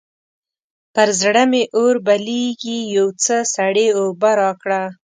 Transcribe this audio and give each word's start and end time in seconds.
پر 0.93 1.07
زړه 1.21 1.43
مې 1.51 1.63
اور 1.77 1.95
بلېږي؛ 2.05 2.79
يو 2.95 3.07
څه 3.23 3.35
سړې 3.55 3.87
اوبه 3.99 4.31
راکړه. 4.41 4.83